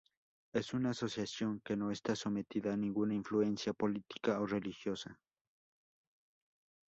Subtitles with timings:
[0.55, 5.19] Es una asociación que no está sometida a ninguna influencia política o religiosa.